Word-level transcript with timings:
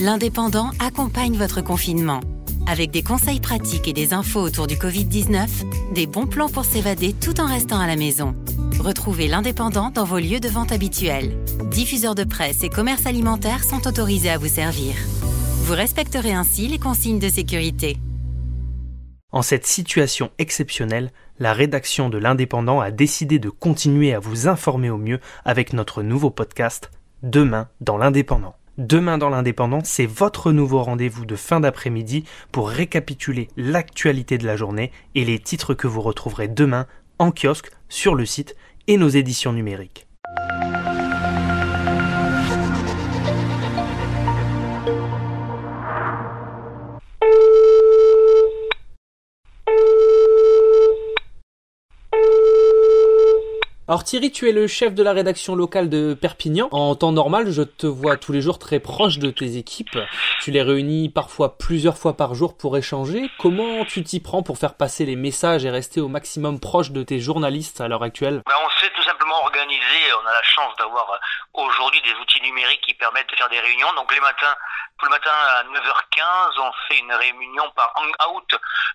L'Indépendant 0.00 0.70
accompagne 0.80 1.36
votre 1.36 1.60
confinement. 1.60 2.18
Avec 2.66 2.90
des 2.90 3.04
conseils 3.04 3.38
pratiques 3.38 3.86
et 3.86 3.92
des 3.92 4.12
infos 4.12 4.40
autour 4.40 4.66
du 4.66 4.74
Covid-19, 4.74 5.92
des 5.94 6.08
bons 6.08 6.26
plans 6.26 6.48
pour 6.48 6.64
s'évader 6.64 7.12
tout 7.12 7.40
en 7.40 7.46
restant 7.46 7.78
à 7.78 7.86
la 7.86 7.94
maison. 7.94 8.34
Retrouvez 8.80 9.28
l'Indépendant 9.28 9.90
dans 9.90 10.04
vos 10.04 10.18
lieux 10.18 10.40
de 10.40 10.48
vente 10.48 10.72
habituels. 10.72 11.36
Diffuseurs 11.70 12.16
de 12.16 12.24
presse 12.24 12.64
et 12.64 12.70
commerces 12.70 13.06
alimentaires 13.06 13.62
sont 13.62 13.86
autorisés 13.86 14.30
à 14.30 14.38
vous 14.38 14.48
servir. 14.48 14.96
Vous 15.62 15.74
respecterez 15.74 16.32
ainsi 16.32 16.66
les 16.66 16.80
consignes 16.80 17.20
de 17.20 17.28
sécurité. 17.28 17.96
En 19.30 19.42
cette 19.42 19.66
situation 19.66 20.32
exceptionnelle, 20.38 21.12
la 21.38 21.52
rédaction 21.52 22.08
de 22.08 22.18
l'Indépendant 22.18 22.80
a 22.80 22.90
décidé 22.90 23.38
de 23.38 23.48
continuer 23.48 24.12
à 24.12 24.18
vous 24.18 24.48
informer 24.48 24.90
au 24.90 24.98
mieux 24.98 25.20
avec 25.44 25.72
notre 25.72 26.02
nouveau 26.02 26.30
podcast 26.30 26.90
Demain 27.22 27.68
dans 27.80 27.96
l'Indépendant. 27.96 28.56
Demain 28.76 29.18
dans 29.18 29.30
l'Indépendant, 29.30 29.78
c'est 29.84 30.06
votre 30.06 30.50
nouveau 30.50 30.82
rendez-vous 30.82 31.26
de 31.26 31.36
fin 31.36 31.60
d'après-midi 31.60 32.24
pour 32.50 32.68
récapituler 32.68 33.46
l'actualité 33.56 34.36
de 34.36 34.46
la 34.46 34.56
journée 34.56 34.90
et 35.14 35.24
les 35.24 35.38
titres 35.38 35.74
que 35.74 35.86
vous 35.86 36.00
retrouverez 36.00 36.48
demain 36.48 36.86
en 37.20 37.30
kiosque, 37.30 37.70
sur 37.88 38.16
le 38.16 38.26
site 38.26 38.56
et 38.88 38.96
nos 38.96 39.08
éditions 39.08 39.52
numériques. 39.52 40.08
Alors 53.86 54.02
Thierry, 54.02 54.32
tu 54.32 54.48
es 54.48 54.52
le 54.52 54.66
chef 54.66 54.94
de 54.94 55.02
la 55.02 55.12
rédaction 55.12 55.54
locale 55.54 55.90
de 55.90 56.14
Perpignan. 56.14 56.70
En 56.72 56.94
temps 56.94 57.12
normal, 57.12 57.50
je 57.50 57.60
te 57.60 57.86
vois 57.86 58.16
tous 58.16 58.32
les 58.32 58.40
jours 58.40 58.58
très 58.58 58.80
proche 58.80 59.18
de 59.18 59.30
tes 59.30 59.58
équipes. 59.58 59.98
Tu 60.40 60.50
les 60.52 60.62
réunis 60.62 61.10
parfois 61.10 61.58
plusieurs 61.58 61.98
fois 61.98 62.16
par 62.16 62.34
jour 62.34 62.56
pour 62.56 62.78
échanger. 62.78 63.28
Comment 63.38 63.84
tu 63.84 64.02
t'y 64.02 64.20
prends 64.20 64.42
pour 64.42 64.56
faire 64.56 64.78
passer 64.78 65.04
les 65.04 65.16
messages 65.16 65.66
et 65.66 65.70
rester 65.70 66.00
au 66.00 66.08
maximum 66.08 66.60
proche 66.60 66.92
de 66.92 67.02
tes 67.02 67.20
journalistes 67.20 67.82
à 67.82 67.88
l'heure 67.88 68.02
actuelle? 68.02 68.40
Ben, 68.46 68.54
On 68.64 68.80
s'est 68.80 68.90
tout 68.96 69.02
simplement 69.02 69.42
organisé. 69.42 70.00
On 70.16 70.26
a 70.26 70.32
la 70.32 70.42
chance 70.42 70.74
d'avoir 70.78 71.10
euh, 71.10 71.62
aujourd'hui 71.68 72.00
des 72.00 72.14
outils 72.22 72.40
numériques 72.40 72.80
qui 72.86 72.94
permettent 72.94 73.28
de 73.28 73.36
faire 73.36 73.50
des 73.50 73.60
réunions. 73.60 73.92
Donc 73.96 74.14
les 74.14 74.20
matins, 74.20 74.56
tout 74.98 75.06
le 75.06 75.10
matin 75.10 75.30
à 75.30 75.64
9h15, 75.64 76.58
on 76.58 76.72
fait 76.88 76.98
une 76.98 77.12
réunion 77.12 77.70
par 77.70 77.92
Hangout. 77.96 78.46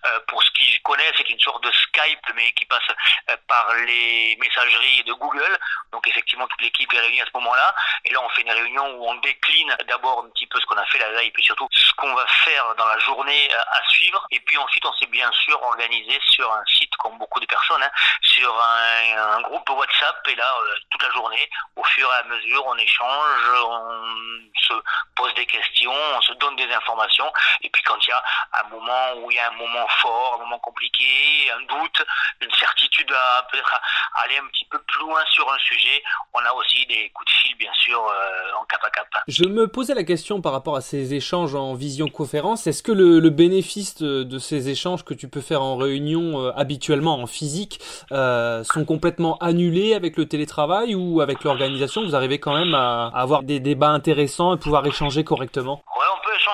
Euh, 0.06 0.20
pour 0.28 0.42
ce 0.42 0.50
qui 0.52 0.80
connaissent, 0.80 1.12
c'est 1.16 1.28
une 1.28 1.40
sorte 1.40 1.62
de 1.62 1.70
Skype, 1.72 2.26
mais 2.34 2.52
qui 2.52 2.64
passe 2.64 2.88
euh, 3.28 3.36
par 3.46 3.74
les 3.74 4.36
messageries 4.40 5.04
de 5.04 5.12
Google. 5.12 5.58
Donc 5.92 6.06
effectivement, 6.08 6.46
toute 6.48 6.62
l'équipe 6.62 6.92
est 6.94 7.00
réunie 7.00 7.20
à 7.20 7.26
ce 7.26 7.30
moment-là. 7.34 7.74
Et 8.04 8.12
là, 8.12 8.20
on 8.22 8.28
fait 8.30 8.42
une 8.42 8.50
réunion 8.50 8.86
où 8.96 9.08
on 9.10 9.14
décline 9.16 9.76
d'abord 9.88 10.24
un 10.24 10.30
petit 10.30 10.46
peu 10.46 10.58
ce 10.58 10.66
qu'on 10.66 10.78
a 10.78 10.86
fait 10.86 10.98
la 10.98 11.10
veille, 11.10 11.30
puis 11.32 11.42
surtout 11.42 11.68
ce 11.70 11.92
qu'on 11.92 12.14
va 12.14 12.26
faire 12.44 12.74
dans 12.76 12.86
la 12.86 12.98
journée 13.00 13.48
euh, 13.52 13.60
à 13.72 13.88
suivre. 13.90 14.26
Et 14.30 14.40
puis 14.40 14.56
ensuite, 14.56 14.86
on 14.86 14.92
s'est 14.94 15.06
bien 15.06 15.30
sûr 15.32 15.62
organisé 15.62 16.18
sur 16.30 16.50
un 16.50 16.64
site, 16.66 16.94
comme 16.96 17.18
beaucoup 17.18 17.40
de 17.40 17.46
personnes, 17.46 17.82
hein, 17.82 17.90
sur 18.22 18.50
un, 18.62 19.40
groupe 19.42 19.68
WhatsApp. 19.68 20.16
Et 20.28 20.34
là, 20.34 20.54
toute 20.90 21.02
la 21.02 21.10
journée, 21.10 21.50
au 21.76 21.84
fur 21.84 22.08
et 22.08 22.16
à 22.16 22.22
mesure, 22.24 22.64
on 22.66 22.76
échange, 22.76 23.50
on 23.66 24.50
se 24.68 24.74
pose 25.14 25.34
des 25.34 25.46
questions, 25.46 25.89
on 26.16 26.20
se 26.22 26.32
donne 26.34 26.56
des 26.56 26.70
informations. 26.72 27.30
Et 27.62 27.70
puis 27.70 27.82
quand 27.82 27.96
il 28.02 28.08
y 28.08 28.12
a 28.12 28.22
un 28.64 28.68
moment 28.68 29.22
où 29.22 29.30
il 29.30 29.36
y 29.36 29.40
a 29.40 29.48
un 29.48 29.56
moment 29.56 29.86
fort, 29.88 30.36
un 30.40 30.44
moment 30.44 30.58
compliqué, 30.58 31.50
un 31.54 31.60
doute, 31.66 32.04
une 32.40 32.52
certitude 32.54 33.10
à 33.12 33.46
peut-être 33.50 33.80
aller 34.24 34.36
un 34.38 34.46
petit 34.48 34.66
peu 34.70 34.78
plus 34.82 35.00
loin 35.00 35.20
sur 35.30 35.50
un 35.52 35.58
sujet, 35.58 36.02
on 36.34 36.38
a 36.40 36.52
aussi 36.52 36.86
des 36.86 37.10
coups 37.14 37.26
de 37.26 37.36
fil, 37.36 37.56
bien 37.56 37.72
sûr, 37.74 38.00
euh, 38.00 38.60
en 38.60 38.64
cap 38.64 38.80
à 38.84 38.90
cap. 38.90 39.06
Je 39.28 39.44
me 39.44 39.68
posais 39.68 39.94
la 39.94 40.04
question 40.04 40.40
par 40.40 40.52
rapport 40.52 40.76
à 40.76 40.80
ces 40.80 41.14
échanges 41.14 41.54
en 41.54 41.74
visioconférence. 41.74 42.66
Est-ce 42.66 42.82
que 42.82 42.92
le, 42.92 43.30
bénéfice 43.30 44.02
de, 44.02 44.38
ces 44.38 44.68
échanges 44.68 45.04
que 45.04 45.14
tu 45.14 45.28
peux 45.28 45.40
faire 45.40 45.62
en 45.62 45.76
réunion 45.76 46.40
euh, 46.40 46.52
habituellement 46.56 47.20
en 47.20 47.26
physique 47.26 47.80
euh, 48.12 48.64
sont 48.64 48.84
complètement 48.84 49.36
annulés 49.38 49.94
avec 49.94 50.16
le 50.16 50.26
télétravail 50.26 50.94
ou 50.94 51.20
avec 51.20 51.44
l'organisation? 51.44 52.04
Vous 52.04 52.16
arrivez 52.16 52.40
quand 52.40 52.54
même 52.54 52.74
à, 52.74 53.08
à, 53.14 53.20
avoir 53.20 53.42
des 53.42 53.60
débats 53.60 53.90
intéressants 53.90 54.56
et 54.56 54.58
pouvoir 54.58 54.86
échanger 54.86 55.24
correctement 55.24 55.82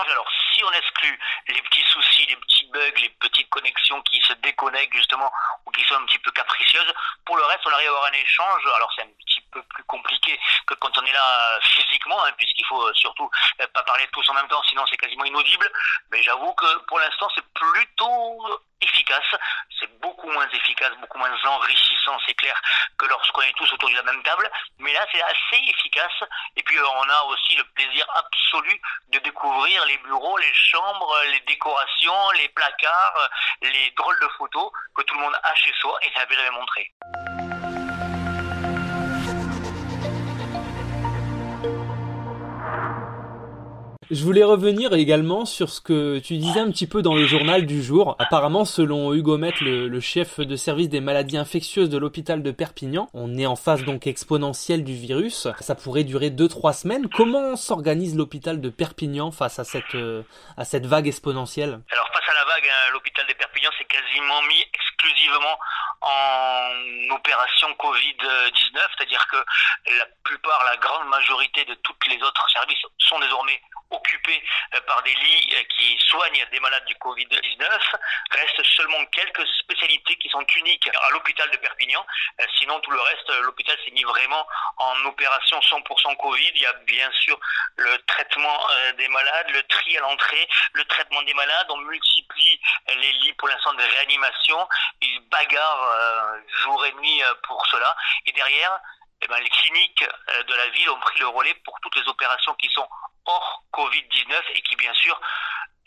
Alors, 0.04 0.28
si 0.52 0.62
on 0.62 0.72
exclut 0.72 1.18
les 1.48 1.62
petits 1.62 1.84
soucis, 1.84 2.26
les 2.26 2.36
petits 2.36 2.68
bugs, 2.70 3.00
les 3.00 3.08
petites 3.08 3.48
connexions 3.48 4.02
qui 4.02 4.20
se 4.20 4.34
déconnectent 4.34 4.94
justement 4.94 5.32
ou 5.64 5.70
qui 5.70 5.82
sont 5.84 5.94
un 5.94 6.04
petit 6.04 6.18
peu 6.18 6.30
capricieuses, 6.32 6.92
pour 7.24 7.36
le 7.36 7.44
reste, 7.44 7.60
on 7.64 7.70
arrive 7.70 7.88
à 7.88 7.90
avoir 7.92 8.04
un 8.04 8.16
échange. 8.16 8.62
Alors, 8.76 8.92
c'est 8.94 9.02
un 9.02 9.08
petit 9.24 9.40
plus 9.62 9.84
compliqué 9.84 10.38
que 10.66 10.74
quand 10.74 10.96
on 10.98 11.04
est 11.04 11.12
là 11.12 11.58
physiquement, 11.62 12.22
hein, 12.24 12.32
puisqu'il 12.36 12.64
faut 12.66 12.82
euh, 12.82 12.92
surtout 12.94 13.30
euh, 13.60 13.66
pas 13.72 13.82
parler 13.82 14.06
tous 14.12 14.28
en 14.30 14.34
même 14.34 14.48
temps, 14.48 14.62
sinon 14.68 14.84
c'est 14.90 14.96
quasiment 14.96 15.24
inaudible. 15.24 15.70
Mais 16.10 16.22
j'avoue 16.22 16.52
que 16.54 16.78
pour 16.86 16.98
l'instant, 16.98 17.28
c'est 17.34 17.44
plutôt 17.54 18.60
efficace. 18.80 19.24
C'est 19.80 20.00
beaucoup 20.00 20.30
moins 20.30 20.48
efficace, 20.48 20.92
beaucoup 21.00 21.18
moins 21.18 21.32
enrichissant, 21.46 22.18
c'est 22.26 22.34
clair, 22.34 22.60
que 22.98 23.06
lorsqu'on 23.06 23.42
est 23.42 23.56
tous 23.56 23.72
autour 23.72 23.90
de 23.90 23.94
la 23.94 24.02
même 24.02 24.22
table. 24.22 24.50
Mais 24.78 24.92
là, 24.92 25.06
c'est 25.12 25.22
assez 25.22 25.62
efficace. 25.68 26.24
Et 26.56 26.62
puis, 26.62 26.78
euh, 26.78 26.86
on 26.86 27.08
a 27.08 27.22
aussi 27.24 27.56
le 27.56 27.64
plaisir 27.74 28.06
absolu 28.14 28.80
de 29.08 29.18
découvrir 29.20 29.84
les 29.86 29.98
bureaux, 29.98 30.38
les 30.38 30.54
chambres, 30.54 31.16
les 31.30 31.40
décorations, 31.40 32.30
les 32.32 32.48
placards, 32.50 33.30
les 33.62 33.90
drôles 33.96 34.18
de 34.20 34.28
photos 34.38 34.70
que 34.94 35.02
tout 35.02 35.14
le 35.14 35.20
monde 35.20 35.38
a 35.42 35.54
chez 35.54 35.72
soi 35.80 35.98
et 36.02 36.12
ça 36.14 36.22
avait 36.22 36.50
montré. 36.50 36.92
Je 44.08 44.22
voulais 44.22 44.44
revenir 44.44 44.92
également 44.94 45.44
sur 45.46 45.68
ce 45.68 45.80
que 45.80 46.20
tu 46.20 46.36
disais 46.36 46.60
un 46.60 46.70
petit 46.70 46.86
peu 46.86 47.02
dans 47.02 47.14
le 47.14 47.26
journal 47.26 47.66
du 47.66 47.82
jour. 47.82 48.14
Apparemment, 48.20 48.64
selon 48.64 49.12
Hugo 49.12 49.36
Met, 49.36 49.54
le, 49.60 50.00
chef 50.00 50.38
de 50.38 50.54
service 50.54 50.88
des 50.88 51.00
maladies 51.00 51.38
infectieuses 51.38 51.90
de 51.90 51.98
l'hôpital 51.98 52.40
de 52.40 52.52
Perpignan, 52.52 53.08
on 53.14 53.36
est 53.36 53.46
en 53.46 53.56
phase 53.56 53.82
donc 53.82 54.06
exponentielle 54.06 54.84
du 54.84 54.94
virus. 54.94 55.48
Ça 55.58 55.74
pourrait 55.74 56.04
durer 56.04 56.30
2-3 56.30 56.82
semaines. 56.82 57.08
Comment 57.08 57.56
s'organise 57.56 58.16
l'hôpital 58.16 58.60
de 58.60 58.70
Perpignan 58.70 59.32
face 59.32 59.58
à 59.58 59.64
cette, 59.64 59.96
euh, 59.96 60.22
à 60.56 60.64
cette 60.64 60.86
vague 60.86 61.08
exponentielle 61.08 61.80
Alors 61.90 62.08
face 62.12 62.28
à 62.28 62.34
la 62.34 62.44
vague, 62.44 62.68
hein, 62.70 62.92
l'hôpital 62.92 63.26
de 63.26 63.32
Perpignan 63.32 63.70
s'est 63.76 63.86
quasiment 63.86 64.40
mis 64.42 64.62
exclusivement 64.72 65.58
en 66.02 67.14
opération 67.16 67.68
Covid-19, 67.78 68.65
c'est-à-dire 68.96 69.26
que 69.28 69.36
la 69.98 70.06
plupart, 70.24 70.64
la 70.64 70.76
grande 70.76 71.08
majorité 71.08 71.64
de 71.64 71.74
tous 71.74 71.96
les 72.08 72.22
autres 72.22 72.50
services 72.50 72.82
sont 72.98 73.18
désormais 73.18 73.60
occupés 73.90 74.42
euh, 74.74 74.80
par 74.86 75.02
des 75.02 75.14
lits 75.14 75.54
euh, 75.54 75.62
qui 75.76 75.96
soignent 76.08 76.46
des 76.50 76.60
malades 76.60 76.84
du 76.86 76.94
Covid-19. 76.94 77.66
Restent 78.30 78.64
seulement 78.64 79.04
quelques 79.06 79.46
spécialités 79.60 80.16
qui 80.16 80.28
sont 80.28 80.44
uniques 80.56 80.88
à 80.88 81.10
l'hôpital 81.10 81.50
de 81.50 81.56
Perpignan. 81.56 82.04
Euh, 82.40 82.44
sinon, 82.58 82.78
tout 82.80 82.90
le 82.90 83.00
reste, 83.00 83.28
l'hôpital 83.42 83.76
s'est 83.84 83.92
mis 83.92 84.04
vraiment 84.04 84.46
en 84.78 85.04
opération 85.04 85.58
100% 85.60 86.16
Covid. 86.16 86.50
Il 86.54 86.60
y 86.60 86.66
a 86.66 86.72
bien 86.86 87.10
sûr 87.12 87.38
le 87.76 87.98
traitement 88.06 88.66
des 88.98 89.08
malades, 89.08 89.50
le 89.50 89.62
tri 89.64 89.96
à 89.96 90.00
l'entrée, 90.00 90.48
le 90.72 90.84
traitement 90.84 91.22
des 91.22 91.34
malades. 91.34 91.66
On 91.70 91.78
multiplie 91.78 92.60
les 92.96 93.12
lits 93.12 93.32
pour 93.34 93.48
l'instant 93.48 93.74
de 93.74 93.82
réanimation. 93.82 94.68
Ils 95.02 95.20
bagarrent 95.30 96.36
jour 96.62 96.84
et 96.86 96.92
nuit 96.94 97.22
pour 97.46 97.64
cela. 97.66 97.94
Et 98.26 98.32
derrière, 98.32 98.65
eh 99.22 99.26
ben, 99.28 99.38
les 99.40 99.48
cliniques 99.48 100.04
de 100.46 100.54
la 100.54 100.68
ville 100.68 100.90
ont 100.90 101.00
pris 101.00 101.18
le 101.20 101.28
relais 101.28 101.54
pour 101.64 101.78
toutes 101.80 101.96
les 101.96 102.08
opérations 102.08 102.54
qui 102.54 102.68
sont 102.74 102.86
hors 103.24 103.62
Covid-19 103.72 104.42
et 104.54 104.62
qui 104.62 104.76
bien 104.76 104.92
sûr 104.94 105.18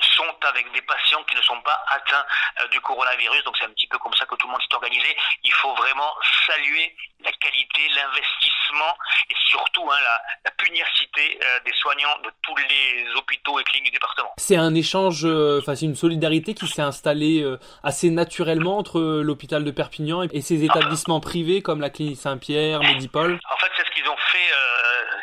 sont 0.02 0.36
avec 0.44 0.72
des 0.72 0.82
patients 0.82 1.24
qui 1.24 1.36
ne 1.36 1.42
sont 1.42 1.62
pas 1.62 1.84
atteints 1.88 2.26
euh, 2.62 2.68
du 2.70 2.80
coronavirus. 2.82 3.44
Donc 3.44 3.58
c'est 3.58 3.66
un 3.66 3.72
petit 3.72 3.88
peu 3.88 3.98
comme 4.00 4.14
ça 4.14 4.26
que 4.26 4.36
tout 4.36 4.48
le 4.48 4.52
monde 4.52 4.62
s'est 4.62 4.76
organisé. 4.76 5.16
Il 5.44 5.54
faut 5.54 5.74
vraiment 5.76 6.16
saluer 6.48 6.96
la 7.20 7.32
qualité, 7.34 7.88
l'investissement 7.90 8.98
et 9.30 9.36
surtout 9.50 9.90
hein, 9.92 9.98
la, 10.02 10.22
la, 10.46 10.52
euh, 10.52 11.29
des 11.66 11.74
soignants 11.74 12.18
de 12.24 12.30
tous 12.42 12.56
les 12.56 13.06
hôpitaux 13.16 13.60
et 13.60 13.64
cliniques 13.64 13.86
du 13.86 13.92
département. 13.92 14.32
C'est 14.38 14.56
un 14.56 14.74
échange, 14.76 15.26
euh, 15.26 15.60
enfin 15.60 15.76
c'est 15.76 15.86
une 15.86 15.96
solidarité 15.96 16.54
qui 16.54 16.68
s'est 16.68 16.82
installée 16.82 17.46
assez 17.84 18.10
naturellement 18.10 18.78
entre 18.78 19.00
l'hôpital 19.00 19.64
de 19.64 19.72
Perpignan 19.72 20.24
et, 20.24 20.42
ces 20.42 20.64
établissements 20.64 21.20
privés 21.20 21.62
comme 21.62 21.82
la 21.82 21.90
clinique 21.90 22.18
Saint-Pierre, 22.18 22.80
Medipol. 22.80 23.40
En 23.52 23.58
fait 23.58 23.72
c'est 23.78 23.86
ce 23.86 23.92
qu'ils 23.92 24.10
ont 24.10 24.18
fait, 24.32 24.50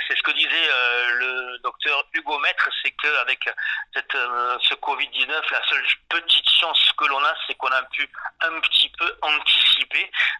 c'est 0.06 0.16
ce 0.16 0.22
que 0.22 0.32
disait 0.32 0.68
le 1.18 1.58
docteur 1.62 2.04
Hugo 2.14 2.38
Maître, 2.38 2.68
c'est 2.82 2.92
qu'avec 3.02 3.48
cette 3.94 4.16
ce 4.62 4.74
Covid-19, 4.74 5.28
la 5.28 5.68
seule 5.68 5.84
petite 6.08 6.48
chance 6.60 6.92
que 6.96 7.06
l'on 7.06 7.18
a, 7.18 7.34
c'est 7.46 7.54
qu'on 7.54 7.68
a 7.68 7.82
pu 7.82 8.08
un 8.42 8.60
petit 8.60 8.90
peu 8.98 9.10
anticiper. 9.22 9.75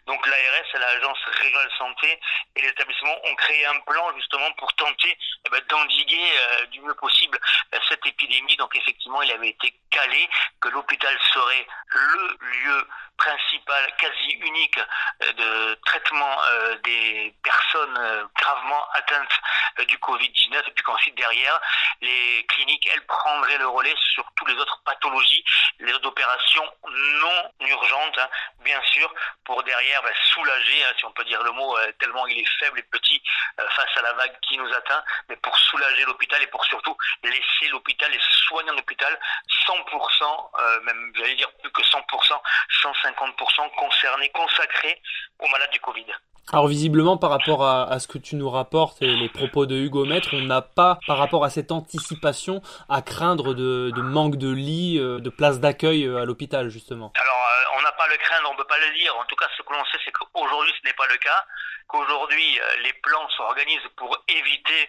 Donc 0.06 0.24
l'ARS, 0.26 0.80
l'Agence 0.80 1.18
régionale 1.26 1.70
santé 1.78 2.20
et 2.54 2.62
les 2.62 2.68
établissements 2.68 3.16
ont 3.24 3.34
créé 3.36 3.66
un 3.66 3.78
plan 3.80 4.12
justement 4.16 4.50
pour 4.52 4.72
tenter 4.74 5.16
eh 5.46 5.50
ben, 5.50 5.60
d'endiguer 5.68 6.30
euh, 6.36 6.66
du 6.66 6.80
mieux 6.80 6.94
possible 6.94 7.38
euh, 7.74 7.78
cette 7.88 8.06
épidémie. 8.06 8.56
Donc 8.56 8.74
effectivement, 8.76 9.22
il 9.22 9.32
avait 9.32 9.48
été 9.48 9.74
calé 9.90 10.28
que 10.60 10.68
l'hôpital 10.68 11.16
serait 11.32 11.66
le 11.88 12.38
lieu 12.40 12.88
principal, 13.16 13.92
quasi 13.98 14.32
unique 14.32 14.78
euh, 15.22 15.32
de 15.32 15.74
traitement 15.86 16.36
des 16.84 17.34
personnes 17.42 18.28
gravement 18.36 18.84
atteintes 18.92 19.86
du 19.88 19.96
Covid-19 19.98 20.58
et 20.58 20.70
puis 20.72 20.84
qu'ensuite 20.84 21.14
derrière, 21.16 21.60
les 22.00 22.44
cliniques, 22.48 22.88
elles 22.92 23.04
prendraient 23.06 23.58
le 23.58 23.68
relais 23.68 23.94
sur 24.14 24.24
toutes 24.36 24.48
les 24.48 24.54
autres 24.54 24.80
pathologies, 24.84 25.44
les 25.80 25.92
autres 25.92 26.08
opérations 26.08 26.64
non 26.88 27.52
urgentes, 27.66 28.18
hein, 28.18 28.28
bien 28.60 28.80
sûr, 28.82 29.12
pour 29.44 29.62
derrière 29.62 30.02
bah, 30.02 30.10
soulager, 30.32 30.84
hein, 30.84 30.92
si 30.98 31.04
on 31.04 31.12
peut 31.12 31.24
dire 31.24 31.42
le 31.42 31.52
mot, 31.52 31.76
tellement 31.98 32.26
il 32.26 32.38
est 32.38 32.58
faible 32.58 32.78
et 32.78 32.82
petit 32.82 33.22
face 33.56 33.96
à 33.96 34.02
la 34.02 34.12
vague 34.14 34.38
qui 34.40 34.58
nous 34.58 34.72
atteint, 34.72 35.02
mais 35.28 35.36
pour 35.36 35.56
soulager 35.58 36.04
l'hôpital 36.04 36.42
et 36.42 36.46
pour 36.48 36.64
surtout 36.64 36.96
laisser 37.22 37.68
l'hôpital, 37.70 38.10
soignants 38.46 38.72
de 38.72 38.78
l'hôpital 38.78 39.18
100%, 39.66 40.82
même 40.84 41.12
j'allais 41.16 41.36
dire 41.36 41.50
plus 41.62 41.70
que 41.70 41.82
100%, 41.82 42.02
150% 42.82 43.70
concernés, 43.76 44.28
consacrés 44.30 45.00
aux 45.38 45.48
malades 45.48 45.70
du 45.70 45.80
Covid. 45.80 46.06
Alors 46.52 46.68
visiblement 46.68 47.16
par 47.16 47.30
rapport 47.30 47.66
à, 47.66 47.98
ce 47.98 48.06
que 48.06 48.18
tu 48.18 48.36
nous 48.36 48.48
rapportes 48.48 49.02
et 49.02 49.16
les 49.16 49.28
propos 49.28 49.66
de 49.66 49.74
Hugo 49.74 50.04
Maître, 50.04 50.28
on 50.32 50.42
n'a 50.42 50.62
pas 50.62 51.00
par 51.08 51.18
rapport 51.18 51.44
à 51.44 51.50
cette 51.50 51.72
anticipation 51.72 52.62
à 52.88 53.02
craindre 53.02 53.52
de, 53.52 53.90
manque 54.00 54.36
de 54.36 54.52
lits, 54.52 54.96
euh, 55.00 55.18
de 55.18 55.28
places 55.28 55.58
d'accueil 55.58 56.04
euh, 56.06 56.22
à 56.22 56.24
l'hôpital 56.24 56.68
justement. 56.68 57.12
Alors 57.20 57.34
euh, 57.34 57.78
on 57.78 57.82
n'a 57.82 57.90
pas 57.92 58.06
le 58.06 58.16
craindre, 58.18 58.48
on 58.48 58.52
ne 58.52 58.58
peut 58.58 58.68
pas 58.68 58.78
le 58.78 58.94
dire. 58.96 59.16
En 59.18 59.24
tout 59.24 59.34
cas 59.34 59.46
ce 59.56 59.62
que 59.62 59.72
l'on 59.72 59.84
sait 59.86 59.98
c'est 60.04 60.12
qu'aujourd'hui 60.12 60.72
ce 60.80 60.86
n'est 60.86 60.94
pas 60.94 61.08
le 61.08 61.16
cas, 61.16 61.44
qu'aujourd'hui 61.88 62.60
les 62.84 62.92
plans 63.02 63.28
s'organisent 63.36 63.90
pour 63.96 64.16
éviter 64.28 64.88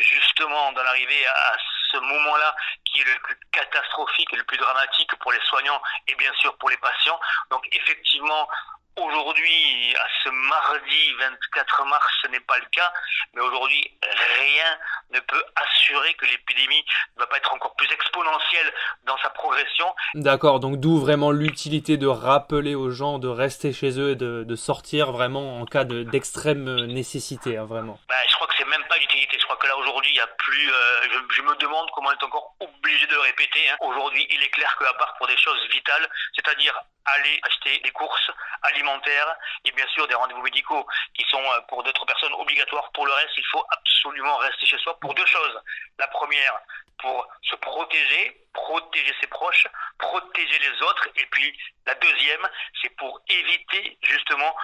justement 0.00 0.72
d'en 0.72 0.84
arriver 0.86 1.24
à 1.24 1.56
ce 1.92 1.98
moment-là 1.98 2.56
qui 2.84 3.00
est 3.02 3.04
le 3.04 3.22
plus 3.22 3.38
catastrophique 3.52 4.32
et 4.32 4.36
le 4.36 4.44
plus 4.44 4.58
dramatique 4.58 5.14
pour 5.20 5.30
les 5.30 5.40
soignants 5.48 5.80
et 6.08 6.16
bien 6.16 6.32
sûr 6.40 6.56
pour 6.58 6.68
les 6.68 6.78
patients. 6.78 7.20
Donc 7.52 7.62
effectivement 7.70 8.48
Aujourd'hui, 8.96 9.94
à 9.94 10.06
ce 10.24 10.30
mardi 10.30 11.12
24 11.18 11.84
mars, 11.84 12.06
ce 12.22 12.28
n'est 12.28 12.40
pas 12.40 12.56
le 12.56 12.64
cas, 12.72 12.90
mais 13.34 13.42
aujourd'hui, 13.42 13.92
rien 14.02 14.78
ne 15.12 15.20
peut 15.20 15.44
assurer 15.54 16.14
que 16.14 16.24
l'épidémie 16.24 16.82
ne 17.16 17.20
va 17.20 17.26
pas 17.26 17.36
être 17.36 17.52
encore 17.52 17.76
plus 17.76 17.92
exponentielle 17.92 18.72
dans 19.06 19.18
sa 19.18 19.28
progression. 19.28 19.94
D'accord, 20.14 20.60
donc 20.60 20.80
d'où 20.80 20.98
vraiment 20.98 21.30
l'utilité 21.30 21.98
de 21.98 22.06
rappeler 22.06 22.74
aux 22.74 22.90
gens 22.90 23.18
de 23.18 23.28
rester 23.28 23.74
chez 23.74 24.00
eux 24.00 24.12
et 24.12 24.16
de, 24.16 24.56
sortir 24.56 25.12
vraiment 25.12 25.60
en 25.60 25.66
cas 25.66 25.84
d'extrême 25.84 26.86
nécessité, 26.86 27.58
hein, 27.58 27.66
vraiment. 27.66 28.00
Bah, 28.08 28.14
je 28.26 28.34
crois 28.34 28.45
même 28.66 28.84
pas 28.88 28.96
l'utilité. 28.98 29.38
Je 29.38 29.44
crois 29.44 29.56
que 29.56 29.66
là 29.66 29.76
aujourd'hui, 29.76 30.10
il 30.10 30.16
y 30.16 30.20
a 30.20 30.26
plus. 30.26 30.70
Euh, 30.70 31.08
je, 31.30 31.42
me 31.42 31.54
demande 31.56 31.90
comment 31.94 32.08
on 32.08 32.12
est 32.12 32.24
encore 32.24 32.54
obligé 32.60 33.06
de 33.06 33.16
répéter. 33.16 33.68
Hein. 33.68 33.76
Aujourd'hui, 33.80 34.26
il 34.30 34.42
est 34.42 34.48
clair 34.50 34.76
qu'à 34.78 34.92
part 34.94 35.14
pour 35.16 35.26
des 35.26 35.36
choses 35.36 35.60
vitales, 35.70 36.08
c'est-à-dire 36.34 36.78
aller 37.04 37.40
acheter 37.42 37.78
des 37.80 37.90
courses 37.92 38.30
alimentaires 38.62 39.36
et 39.64 39.70
bien 39.72 39.86
sûr 39.88 40.08
des 40.08 40.14
rendez-vous 40.14 40.42
médicaux 40.42 40.86
qui 41.14 41.24
sont 41.30 41.42
euh, 41.42 41.60
pour 41.68 41.82
d'autres 41.82 42.04
personnes 42.04 42.34
obligatoires. 42.34 42.90
Pour 42.92 43.06
le 43.06 43.12
reste, 43.12 43.36
il 43.36 43.46
faut 43.50 43.64
absolument 43.70 44.36
rester 44.36 44.66
chez 44.66 44.78
soi 44.78 44.98
pour 45.00 45.14
deux 45.14 45.26
choses. 45.26 45.60
La 45.98 46.08
première, 46.08 46.60
pour 46.98 47.28
se 47.42 47.56
protéger, 47.56 48.40
protéger 48.52 49.14
ses 49.20 49.26
proches, 49.28 49.66
protéger 49.98 50.58
les 50.58 50.82
autres. 50.82 51.08
Et 51.16 51.26
puis 51.26 51.56
la 51.86 51.94
deuxième, 51.94 52.48
c'est 52.82 52.94
pour 52.96 53.20
éviter 53.28 53.98
justement 54.02 54.54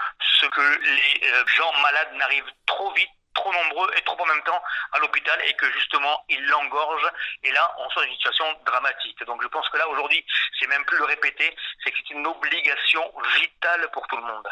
ce 0.40 0.46
que 0.46 0.80
les 0.82 1.28
euh, 1.28 1.44
gens 1.46 1.72
malades 1.82 2.14
n'arrivent 2.14 2.52
trop 2.66 2.92
vite 2.92 3.10
trop 3.34 3.52
nombreux 3.52 3.90
et 3.96 4.02
trop 4.02 4.20
en 4.20 4.26
même 4.26 4.42
temps 4.44 4.62
à 4.92 4.98
l'hôpital 4.98 5.38
et 5.46 5.54
que 5.54 5.70
justement 5.72 6.24
il 6.28 6.44
l'engorge 6.46 7.10
et 7.42 7.52
là 7.52 7.74
on 7.78 7.90
sort 7.90 8.02
une 8.02 8.12
situation 8.12 8.44
dramatique. 8.66 9.22
Donc 9.24 9.42
je 9.42 9.48
pense 9.48 9.68
que 9.68 9.78
là 9.78 9.88
aujourd'hui 9.88 10.24
c'est 10.58 10.66
même 10.66 10.84
plus 10.84 10.98
le 10.98 11.04
répéter, 11.04 11.54
c'est 11.84 11.90
que 11.90 11.96
c'est 11.98 12.14
une 12.14 12.26
obligation 12.26 13.02
vitale 13.40 13.88
pour 13.92 14.06
tout 14.08 14.16
le 14.16 14.22
monde. 14.22 14.48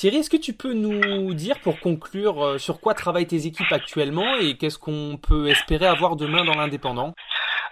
Thierry, 0.00 0.16
est-ce 0.16 0.30
que 0.30 0.38
tu 0.38 0.54
peux 0.54 0.72
nous 0.72 1.34
dire 1.34 1.60
pour 1.60 1.78
conclure 1.78 2.42
euh, 2.42 2.58
sur 2.58 2.80
quoi 2.80 2.94
travaillent 2.94 3.26
tes 3.26 3.44
équipes 3.44 3.70
actuellement 3.70 4.36
et 4.36 4.56
qu'est-ce 4.56 4.78
qu'on 4.78 5.18
peut 5.18 5.50
espérer 5.50 5.86
avoir 5.86 6.16
demain 6.16 6.42
dans 6.42 6.54
l'indépendant? 6.54 7.12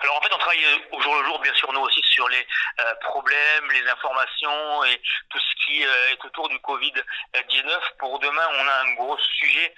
Alors 0.02 0.18
en 0.18 0.20
fait, 0.20 0.28
on 0.34 0.36
travaille 0.36 0.62
euh, 0.62 0.96
au 0.96 1.00
jour 1.00 1.14
le 1.16 1.24
jour, 1.24 1.40
bien 1.40 1.54
sûr, 1.54 1.57
les 2.28 2.46
euh, 2.80 2.94
problèmes, 3.02 3.70
les 3.70 3.88
informations 3.88 4.84
et 4.84 5.00
tout 5.30 5.38
ce 5.38 5.64
qui 5.64 5.84
euh, 5.84 6.10
est 6.10 6.24
autour 6.24 6.48
du 6.48 6.56
Covid-19. 6.58 7.78
Pour 7.98 8.18
demain, 8.18 8.48
on 8.54 8.66
a 8.66 8.80
un 8.82 8.94
gros 8.94 9.18
sujet 9.18 9.74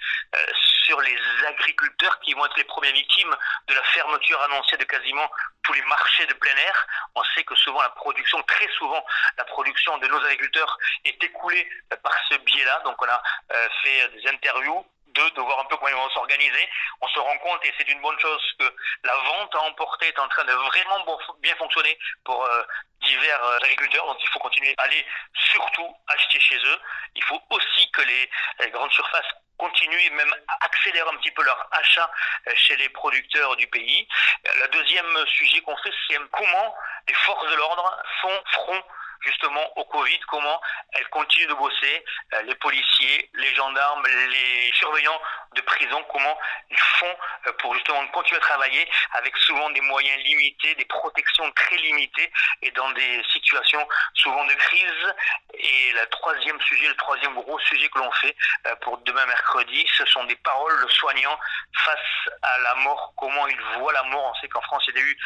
sur 0.85 0.99
les 1.01 1.17
agriculteurs 1.47 2.19
qui 2.21 2.33
vont 2.33 2.45
être 2.45 2.57
les 2.57 2.63
premières 2.63 2.93
victimes 2.93 3.35
de 3.67 3.73
la 3.73 3.83
fermeture 3.83 4.41
annoncée 4.43 4.77
de 4.77 4.85
quasiment 4.85 5.29
tous 5.63 5.73
les 5.73 5.81
marchés 5.83 6.25
de 6.25 6.33
plein 6.33 6.55
air. 6.55 6.87
On 7.15 7.23
sait 7.35 7.43
que 7.43 7.55
souvent 7.55 7.81
la 7.81 7.89
production, 7.89 8.41
très 8.43 8.67
souvent, 8.77 9.03
la 9.37 9.43
production 9.45 9.97
de 9.97 10.07
nos 10.07 10.23
agriculteurs 10.23 10.77
est 11.03 11.21
écoulée 11.23 11.67
par 12.01 12.15
ce 12.29 12.37
biais-là. 12.37 12.81
Donc 12.85 13.01
on 13.01 13.07
a 13.07 13.21
fait 13.83 14.07
des 14.09 14.29
interviews 14.29 14.85
de 15.13 15.41
voir 15.41 15.59
un 15.59 15.65
peu 15.65 15.77
comment 15.77 15.89
ils 15.89 15.95
vont 15.95 16.09
s'organiser. 16.09 16.69
On 17.01 17.07
se 17.07 17.19
rend 17.19 17.37
compte, 17.39 17.63
et 17.65 17.73
c'est 17.77 17.87
une 17.89 18.01
bonne 18.01 18.19
chose, 18.19 18.41
que 18.59 18.75
la 19.03 19.15
vente 19.15 19.55
à 19.55 19.61
emporter 19.61 20.07
est 20.07 20.19
en 20.19 20.27
train 20.27 20.43
de 20.45 20.53
vraiment 20.53 21.05
bien 21.39 21.55
fonctionner 21.55 21.97
pour 22.23 22.43
euh, 22.43 22.63
divers 23.01 23.43
euh, 23.43 23.57
agriculteurs. 23.57 24.05
Donc 24.05 24.17
il 24.21 24.29
faut 24.29 24.39
continuer 24.39 24.73
à 24.77 24.83
aller 24.83 25.05
surtout 25.33 25.95
acheter 26.07 26.39
chez 26.39 26.57
eux. 26.57 26.79
Il 27.15 27.23
faut 27.23 27.41
aussi 27.49 27.91
que 27.91 28.01
les, 28.01 28.29
grandes 28.71 28.91
surfaces 28.91 29.31
continuent 29.57 30.05
et 30.05 30.09
même 30.11 30.33
accélèrent 30.61 31.09
un 31.09 31.17
petit 31.17 31.31
peu 31.31 31.43
leur 31.43 31.67
achat 31.71 32.09
euh, 32.47 32.53
chez 32.55 32.75
les 32.77 32.89
producteurs 32.89 33.55
du 33.57 33.67
pays. 33.67 34.07
Le 34.43 34.67
deuxième 34.69 35.25
sujet 35.27 35.61
qu'on 35.61 35.77
fait, 35.77 35.93
c'est 36.07 36.17
comment 36.31 36.75
les 37.07 37.13
forces 37.13 37.49
de 37.49 37.55
l'ordre 37.55 38.03
font 38.21 38.43
front 38.51 38.83
justement 39.21 39.77
au 39.77 39.85
Covid, 39.85 40.19
comment 40.27 40.59
elles 40.93 41.07
continuent 41.09 41.49
de 41.49 41.53
bosser, 41.53 42.05
euh, 42.33 42.41
les 42.43 42.55
policiers, 42.55 43.29
les 43.33 43.53
gendarmes, 43.55 44.03
les 44.05 44.71
surveillants 44.73 45.19
de 45.55 45.61
prison, 45.61 46.03
comment 46.11 46.37
ils 46.69 46.77
font 46.77 47.15
euh, 47.47 47.51
pour 47.59 47.73
justement 47.73 48.05
continuer 48.07 48.37
à 48.37 48.41
travailler 48.41 48.87
avec 49.13 49.35
souvent 49.37 49.69
des 49.71 49.81
moyens 49.81 50.23
limités, 50.23 50.75
des 50.75 50.85
protections 50.85 51.49
très 51.51 51.77
limitées 51.77 52.31
et 52.61 52.71
dans 52.71 52.89
des 52.91 53.21
situations 53.31 53.85
souvent 54.13 54.45
de 54.45 54.53
crise. 54.53 55.13
Et 55.53 55.91
le 55.93 56.07
troisième 56.09 56.59
sujet, 56.61 56.87
le 56.87 56.95
troisième 56.95 57.33
gros 57.35 57.59
sujet 57.59 57.89
que 57.89 57.99
l'on 57.99 58.11
fait 58.13 58.35
euh, 58.67 58.75
pour 58.81 58.97
demain 58.99 59.25
mercredi, 59.25 59.85
ce 59.97 60.05
sont 60.05 60.23
des 60.25 60.35
paroles 60.37 60.85
de 60.85 60.89
soignants 60.91 61.37
face 61.83 62.33
à 62.41 62.57
la 62.59 62.75
mort, 62.75 63.13
comment 63.17 63.47
ils 63.47 63.79
voient 63.79 63.93
la 63.93 64.03
mort. 64.03 64.31
On 64.33 64.39
sait 64.39 64.47
qu'en 64.47 64.61
France, 64.61 64.83
il 64.87 64.95
y 64.95 64.99
a 64.99 65.01
eu 65.01 65.17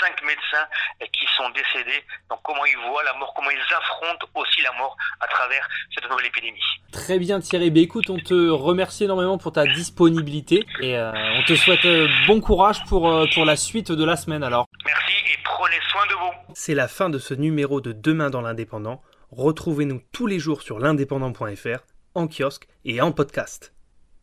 cinq 0.00 0.22
médecins 0.22 0.68
qui 1.12 1.26
sont 1.36 1.50
décédés. 1.50 2.04
Donc 2.30 2.40
comment 2.42 2.64
ils 2.66 2.78
voient 2.78 3.02
la 3.02 3.14
mort, 3.14 3.32
comment 3.34 3.50
ils 3.50 3.74
affrontent 3.74 4.26
aussi 4.34 4.62
la 4.62 4.72
mort 4.72 4.96
à 5.20 5.26
travers 5.26 5.68
cette 5.94 6.08
nouvelle 6.08 6.26
épidémie. 6.26 6.60
Très 6.92 7.18
bien 7.18 7.40
Thierry, 7.40 7.70
bah, 7.70 7.80
écoute, 7.80 8.10
on 8.10 8.18
te 8.18 8.50
remercie 8.50 9.04
énormément 9.04 9.38
pour 9.38 9.52
ta 9.52 9.64
disponibilité 9.74 10.64
et 10.80 10.96
euh, 10.96 11.12
on 11.38 11.42
te 11.42 11.54
souhaite 11.54 11.84
euh, 11.84 12.08
bon 12.26 12.40
courage 12.40 12.84
pour, 12.84 13.08
euh, 13.08 13.26
pour 13.34 13.44
la 13.44 13.56
suite 13.56 13.92
de 13.92 14.04
la 14.04 14.16
semaine 14.16 14.42
alors. 14.42 14.66
Merci 14.84 15.12
et 15.32 15.38
prenez 15.44 15.76
soin 15.90 16.06
de 16.06 16.14
vous. 16.14 16.54
C'est 16.54 16.74
la 16.74 16.88
fin 16.88 17.10
de 17.10 17.18
ce 17.18 17.34
numéro 17.34 17.80
de 17.80 17.92
Demain 17.92 18.30
dans 18.30 18.40
l'Indépendant. 18.40 19.02
Retrouvez-nous 19.30 20.02
tous 20.12 20.26
les 20.26 20.38
jours 20.38 20.62
sur 20.62 20.78
l'indépendant.fr, 20.78 21.84
en 22.14 22.28
kiosque 22.28 22.68
et 22.84 23.00
en 23.00 23.12
podcast. 23.12 23.74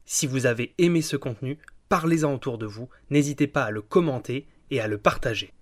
Si 0.05 0.27
vous 0.27 0.45
avez 0.45 0.73
aimé 0.77 1.01
ce 1.01 1.17
contenu, 1.17 1.57
parlez-en 1.89 2.33
autour 2.33 2.57
de 2.57 2.65
vous, 2.65 2.89
n'hésitez 3.09 3.47
pas 3.47 3.63
à 3.63 3.71
le 3.71 3.81
commenter 3.81 4.47
et 4.71 4.79
à 4.81 4.87
le 4.87 4.97
partager. 4.97 5.53